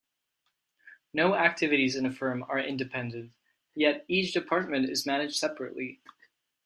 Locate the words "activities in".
1.35-2.07